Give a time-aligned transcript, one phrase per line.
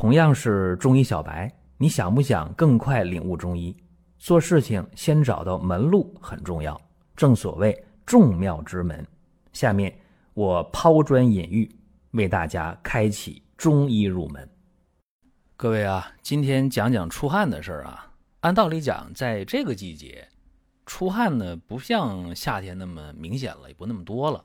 [0.00, 3.76] 同样是中医小白，你想不想更快领悟中医？
[4.18, 6.80] 做事情先找到门路很重要，
[7.14, 9.06] 正所谓众妙之门。
[9.52, 9.94] 下面
[10.32, 11.70] 我抛砖引玉，
[12.12, 14.48] 为大家开启中医入门。
[15.58, 18.10] 各位啊，今天讲讲出汗的事儿啊。
[18.40, 20.26] 按道理讲，在这个季节，
[20.86, 24.42] 出汗呢不像夏天那么明显了，也不那么多了。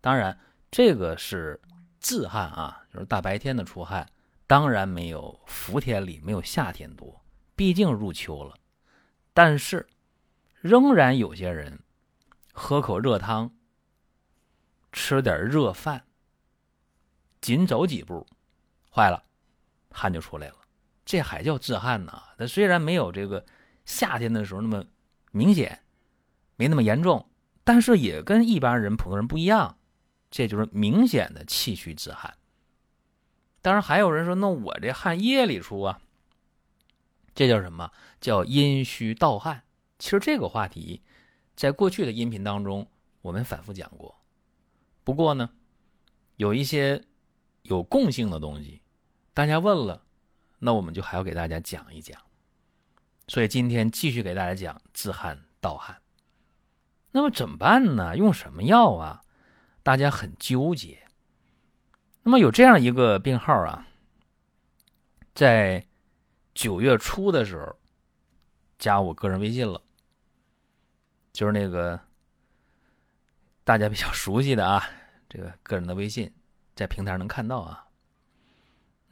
[0.00, 0.36] 当然，
[0.72, 1.60] 这个是
[2.00, 4.04] 自汗啊，就是大白天的出汗。
[4.48, 8.56] 当然没有伏天里没有夏天多，毕竟入秋了。
[9.34, 9.86] 但是，
[10.62, 11.78] 仍然有些人
[12.52, 13.54] 喝口热汤，
[14.90, 16.02] 吃点热饭，
[17.42, 18.26] 紧走几步，
[18.90, 19.22] 坏了，
[19.90, 20.56] 汗就出来了。
[21.04, 22.22] 这还叫自汗呢？
[22.38, 23.44] 它虽然没有这个
[23.84, 24.82] 夏天的时候那么
[25.30, 25.82] 明显，
[26.56, 27.30] 没那么严重，
[27.64, 29.78] 但是也跟一般人普通人不一样。
[30.30, 32.34] 这就是明显的气虚自汗。
[33.68, 36.00] 当然，还有人说，那我这汗夜里出啊，
[37.34, 37.92] 这叫什么？
[38.18, 39.62] 叫阴虚盗汗。
[39.98, 41.02] 其实这个话题，
[41.54, 42.88] 在过去的音频当中，
[43.20, 44.22] 我们反复讲过。
[45.04, 45.50] 不过呢，
[46.36, 47.04] 有一些
[47.60, 48.80] 有共性的东西，
[49.34, 50.02] 大家问了，
[50.60, 52.18] 那我们就还要给大家讲一讲。
[53.26, 56.00] 所以今天继续给大家讲自汗盗汗。
[57.10, 58.16] 那么怎么办呢？
[58.16, 59.20] 用什么药啊？
[59.82, 61.06] 大家很纠结。
[62.28, 63.88] 那么有这样一个病号啊，
[65.34, 65.82] 在
[66.52, 67.74] 九月初的时候
[68.78, 69.80] 加我个人微信了，
[71.32, 71.98] 就是那个
[73.64, 74.84] 大家比较熟悉的啊，
[75.26, 76.30] 这个个人的微信
[76.74, 77.88] 在平台上能看到啊。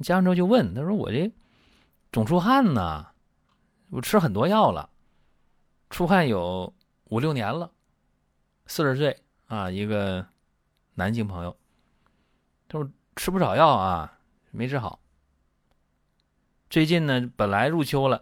[0.01, 1.33] 加完之后就问他说：“我这
[2.13, 3.07] 总出汗呢，
[3.89, 4.91] 我吃很多药了，
[5.89, 6.71] 出汗有
[7.05, 7.73] 五六年了，
[8.67, 10.27] 四十岁啊，一个
[10.97, 11.57] 男性朋友，
[12.69, 14.19] 他说。”吃不少药啊，
[14.51, 15.01] 没治好。
[16.69, 18.21] 最近呢，本来入秋了，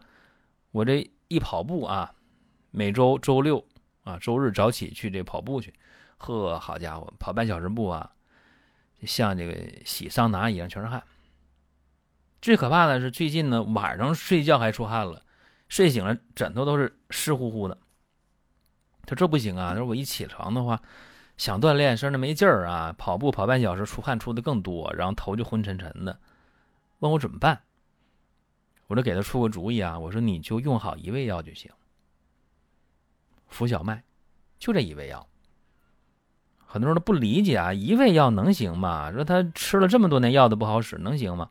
[0.71, 2.15] 我这一跑步啊，
[2.71, 3.67] 每周周六
[4.05, 5.75] 啊、周日早起去这跑步去，
[6.19, 8.13] 呵，好家伙，跑半小时步啊，
[9.03, 11.03] 像这个洗桑拿一样，全是汗。
[12.41, 15.23] 最可怕的是最近呢，晚上睡觉还出汗了，
[15.69, 17.77] 睡醒了枕头都是湿乎乎的。
[19.07, 20.81] 他这不行啊，他说我一起床的话。
[21.37, 22.95] 想锻炼，身上没劲儿啊！
[22.97, 26.19] 跑步跑半小时，出汗出的更多，然后头就昏沉沉的。
[27.01, 27.61] 问我怎么办？
[28.87, 29.99] 我就给他出个主意啊！
[29.99, 31.71] 我说你就用好一味药就行，
[33.49, 34.05] 扶小麦，
[34.59, 35.27] 就这一味药。
[36.67, 39.11] 很多人都不理解啊，一味药能行吗？
[39.11, 41.51] 说他吃了这么多年药都不好使，能行吗？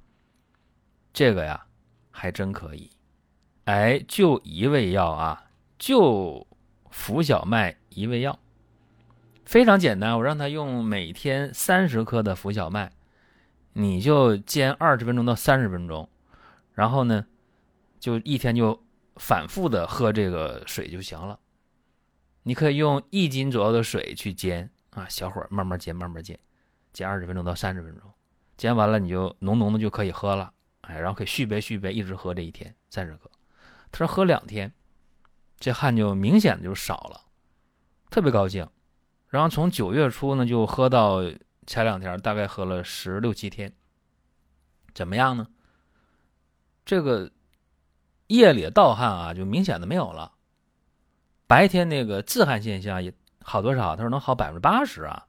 [1.11, 1.65] 这个呀，
[2.11, 2.89] 还真可以。
[3.65, 5.45] 哎，就一味药啊，
[5.77, 6.45] 就
[6.89, 8.37] 扶小麦一味药。
[9.45, 12.91] 非常简单，我让他用每天三十克的浮小麦，
[13.73, 16.09] 你就煎二十分钟到三十分钟，
[16.73, 17.25] 然后呢，
[17.99, 18.83] 就一天就
[19.17, 21.39] 反复的喝这个水就行了。
[22.43, 26.39] 你可以用一斤左右的水去煎啊，小火慢慢煎，慢慢煎，
[26.91, 28.09] 煎二十分钟到三十分钟，
[28.57, 33.29] 煎完了你就浓浓的就可以喝了，哎，然后可以续杯续杯，一直喝这一天三十克。
[33.91, 34.73] 他说喝两天，
[35.59, 37.21] 这汗就明显的就少了，
[38.09, 38.67] 特别高兴。
[39.33, 41.23] 然后从九月初呢，就喝到
[41.65, 43.73] 前两天，大概喝了十六七天，
[44.93, 45.47] 怎么样呢？
[46.85, 47.31] 这个
[48.27, 50.33] 夜里的盗汗啊，就明显的没有了。
[51.47, 53.11] 白天那个自汗现象也
[53.41, 53.95] 好多少？
[53.95, 55.25] 他说能好百分之八十啊，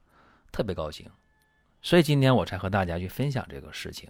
[0.51, 1.09] 特别高兴。
[1.81, 4.07] 所以今天我才和大家去分享这个事情。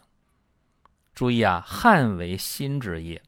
[1.13, 3.23] 注意啊，汗为心之液，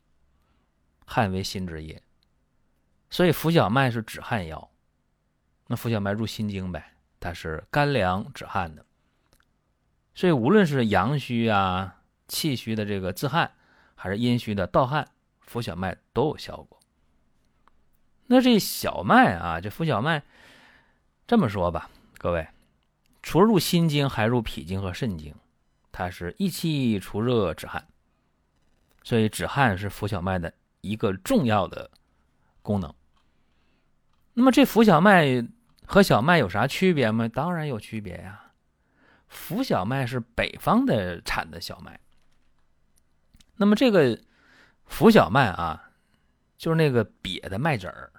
[1.05, 2.03] 汗为心之液，
[3.09, 4.69] 所以浮小麦是止汗药。
[5.69, 8.85] 那浮小麦入心经呗，它是干凉止汗的，
[10.15, 13.51] 所以无论是阳虚啊、气虚的这个自汗，
[13.93, 15.05] 还是阴虚的盗汗，
[15.41, 16.79] 浮小麦都有效果。
[18.27, 20.23] 那这小麦啊，这浮小麦，
[21.27, 22.47] 这么说吧，各位，
[23.21, 25.35] 除了入心经，还入脾经和肾经，
[25.91, 27.85] 它是益气除热止汗，
[29.03, 31.91] 所以止汗是浮小麦的一个重要的
[32.61, 32.93] 功能。
[34.33, 35.45] 那么这浮小麦。
[35.87, 37.27] 和小麦有啥区别吗？
[37.29, 38.51] 当然有区别呀。
[39.29, 41.99] 浮小麦是北方的产的小麦。
[43.55, 44.19] 那么这个
[44.85, 45.91] 浮小麦啊，
[46.57, 48.11] 就是那个瘪的麦籽儿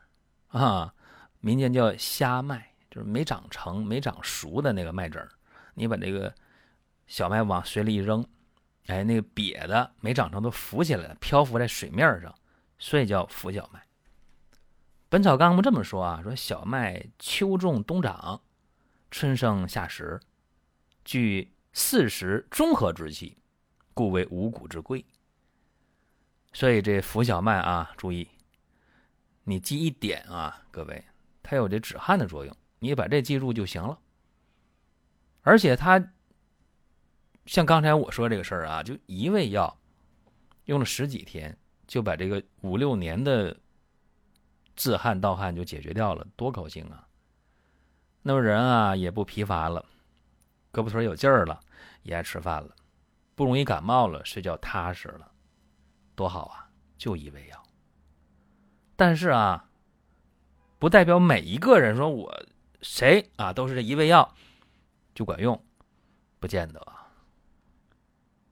[0.49, 0.93] 啊，
[1.41, 5.29] 民间叫虾麦，就是没长成、没长熟的那个麦籽儿。
[5.75, 6.35] 你把这个
[7.06, 8.26] 小麦往水里一扔，
[8.87, 12.35] 哎，那个瘪的没长成都浮起来了，漂浮在水面上，
[12.79, 13.79] 所以叫浮小麦。
[15.10, 18.43] 《本草纲目》这么说啊，说小麦秋种冬长，
[19.10, 20.20] 春生夏实，
[21.02, 23.38] 具四时中和之气，
[23.94, 25.02] 故为五谷之贵
[26.52, 28.28] 所以这浮小麦啊，注意，
[29.44, 31.02] 你记一点啊，各位，
[31.43, 33.99] 它有这止汗的作用，你把这记住就行了。
[35.40, 36.12] 而且它
[37.46, 39.75] 像刚才我说这个事儿啊，就一味药
[40.66, 41.56] 用了十几天，
[41.87, 43.56] 就把这个五六年的
[44.78, 47.08] 自汗盗汗就解决掉了，多高兴啊！
[48.22, 49.84] 那么人啊也不疲乏了，
[50.72, 51.58] 胳膊腿有劲儿了，
[52.04, 52.76] 也爱吃饭了，
[53.34, 55.32] 不容易感冒了，睡觉踏实了，
[56.14, 56.70] 多好啊！
[56.96, 57.60] 就一味药。
[58.94, 59.69] 但是啊，
[60.78, 62.46] 不代表每一个人说我
[62.81, 64.32] 谁啊都是这一味药
[65.12, 65.60] 就管用，
[66.38, 66.81] 不见得。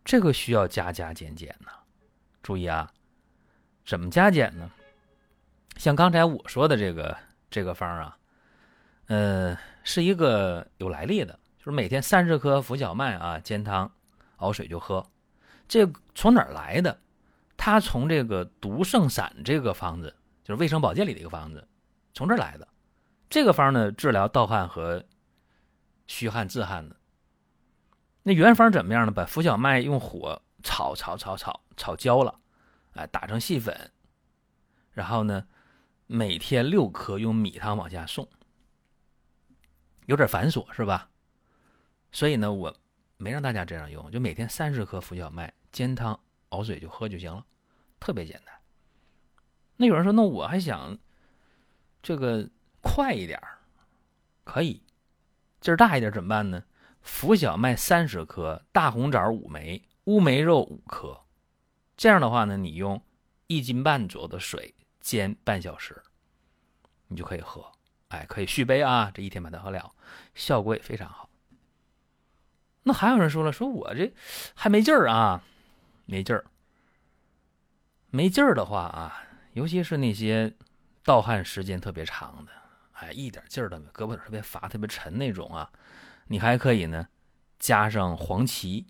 [0.05, 1.70] 这个需要加加减减呢。
[2.43, 2.93] 注意啊，
[3.84, 4.69] 怎么加减呢？
[5.76, 7.17] 像刚才我说的这个
[7.50, 8.17] 这个方啊。
[9.08, 13.88] 呃，是一个有来历的，就是每天三十颗浮小麦啊，煎汤
[14.38, 15.06] 熬水就喝。
[15.69, 16.99] 这从哪儿来的？
[17.56, 20.12] 他从这个毒圣散这个方子，
[20.43, 21.69] 就是卫生保健里的一个方子，
[22.14, 22.67] 从这儿来的。
[23.31, 25.05] 这个方呢，治疗盗汗和
[26.08, 26.96] 虚汗自汗的。
[28.25, 29.12] 那原方怎么样呢？
[29.12, 32.40] 把浮小麦用火炒炒炒炒炒焦了，
[32.94, 33.93] 哎，打成细粉，
[34.90, 35.46] 然后呢，
[36.06, 38.29] 每天六颗，用米汤往下送。
[40.06, 41.11] 有点繁琐是吧？
[42.12, 42.75] 所以呢，我
[43.17, 46.19] 没让大家这样用，就每天三十克浮小麦煎汤
[46.50, 47.44] 熬水就喝就行了，
[47.99, 48.55] 特别简单。
[49.76, 50.97] 那有人说，那我还想
[52.03, 52.49] 这个
[52.81, 53.43] 快一点
[54.44, 54.81] 可以
[55.61, 56.62] 劲儿大一点怎么办呢？
[57.03, 61.20] 浮小麦三十克，大红枣五枚，乌梅肉五颗，
[61.97, 63.03] 这样的话呢，你用
[63.49, 64.75] 一斤半左右的水
[65.06, 66.03] 煎半小时，
[67.06, 67.64] 你就可以喝。
[68.08, 69.08] 哎，可以续杯啊！
[69.14, 69.94] 这一天把它喝了，
[70.35, 71.31] 效果也非常好。
[72.82, 74.12] 那还有人说了，说我这
[74.56, 75.44] 还没劲儿啊，
[76.06, 76.44] 没劲儿，
[78.11, 79.23] 没劲儿的话啊，
[79.53, 80.53] 尤其是那些
[81.05, 82.50] 盗汗时间特别长的，
[82.94, 85.70] 哎，一点劲儿都没，胳膊腿特别乏、特别沉那种啊，
[86.26, 87.06] 你还可以呢，
[87.61, 88.85] 加上黄芪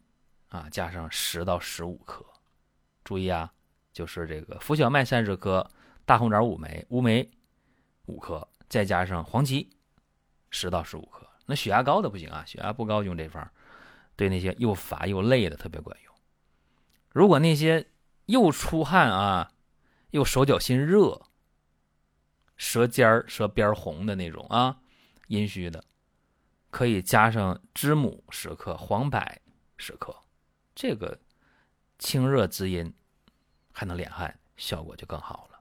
[0.48, 2.24] 啊，加上十到十五克，
[3.04, 3.52] 注意啊，
[3.92, 5.70] 就是这个浮小麦三十克，
[6.06, 7.30] 大红枣五枚，乌梅
[8.06, 8.48] 五克。
[8.68, 9.70] 再加上黄芪，
[10.50, 11.24] 十到十五克。
[11.46, 13.48] 那血压高的不行啊，血压不高用这方，
[14.16, 16.14] 对那些又乏又累的特别管用。
[17.10, 17.88] 如果那些
[18.26, 19.52] 又出汗啊，
[20.10, 21.22] 又手脚心热、
[22.56, 24.80] 舌尖儿、舌边红的那种啊，
[25.28, 25.84] 阴虚的，
[26.70, 29.20] 可以加上知母十克、黄柏
[29.76, 30.14] 十克，
[30.74, 31.20] 这个
[32.00, 32.92] 清热滋阴，
[33.70, 35.55] 还能敛汗，效果就更好了。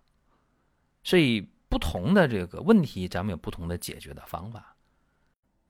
[1.05, 1.47] 所以。
[1.67, 4.77] 不同的这个问题，咱们有不同的解决的方法。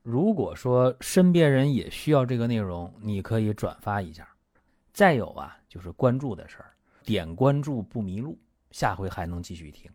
[0.03, 4.27] 如果说身边人也需要这个内容，你可以转发一下。
[4.93, 8.37] 再有啊，就是关注的事儿，点关注不迷路，
[8.69, 9.89] 下回还能继续听。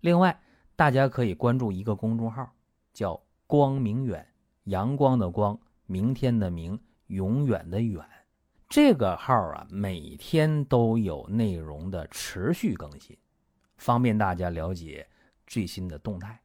[0.00, 0.36] 另外，
[0.74, 2.50] 大家可以关注一个公众号，
[2.92, 4.26] 叫“光明远”，
[4.64, 6.76] 阳光的光，明天的明，
[7.06, 8.04] 永远的远。
[8.68, 13.16] 这个号啊，每天都有内容的持续更新，
[13.84, 15.06] 方便大家了解。
[15.46, 16.40] 最新的动态，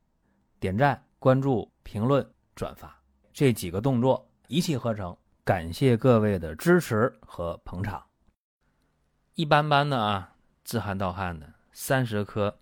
[0.59, 3.01] 点赞、关注、评论、转发
[3.31, 5.15] 这几个动作一气呵成。
[5.45, 8.05] 感谢各位的支持和捧场。
[9.35, 12.59] 一般般的啊，自汗盗汗的，三十克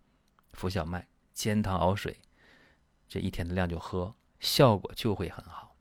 [0.53, 2.21] 浮小麦煎汤熬水，
[3.07, 5.75] 这一天的量就喝，效果就会很好。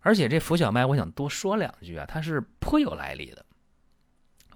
[0.00, 3.46] 而且这浮小麦，我想多说两句啊，它是颇有来历的。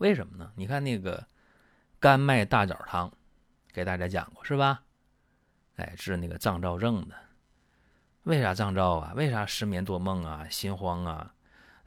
[0.00, 0.52] 为什么呢？
[0.56, 1.25] 你看那个
[2.04, 3.11] 甘麦大枣汤。
[3.73, 4.82] 给大家讲过是吧？
[5.76, 7.16] 哎，治那个脏燥症的，
[8.25, 9.14] 为啥脏燥啊？
[9.16, 10.46] 为啥失眠多梦啊？
[10.50, 11.34] 心慌啊？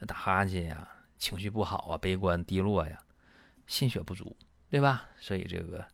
[0.08, 0.90] 打哈欠呀？
[1.20, 1.98] 情绪不好啊？
[2.00, 3.00] 悲观低落呀？
[3.68, 4.36] 心血不足，
[4.72, 5.06] 对吧？
[5.20, 5.86] 所以这个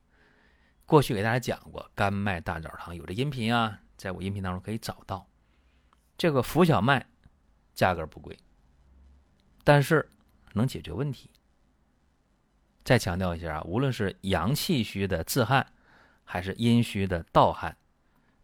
[0.86, 5.28] 过去给大家讲过甘麦大枣汤，有这音频啊，在我音频当中可以找到。
[6.18, 7.06] 这个浮小麦
[7.74, 8.40] 价格不贵，
[9.66, 10.10] 但是
[10.54, 11.30] 能解决问题。
[12.84, 15.66] 再强调一下啊，无论是阳气虚的自汗。
[16.26, 17.76] 还是阴虚的盗汗，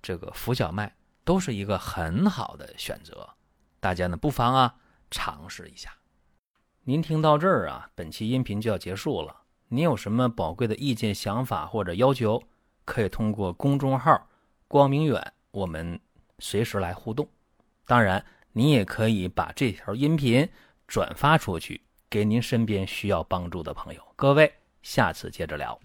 [0.01, 0.93] 这个浮小麦
[1.24, 3.27] 都是一个很好的选择，
[3.79, 4.75] 大家呢不妨啊
[5.10, 5.89] 尝试一下。
[6.84, 9.43] 您听到这儿啊，本期音频就要结束了。
[9.69, 12.43] 您有什么宝贵的意见、想法或者要求，
[12.84, 14.27] 可以通过公众号
[14.67, 15.98] “光明远”，我们
[16.39, 17.27] 随时来互动。
[17.86, 20.48] 当然，您也可以把这条音频
[20.86, 24.01] 转发出去，给您身边需要帮助的朋友。
[24.16, 24.51] 各位，
[24.82, 25.80] 下次接着聊。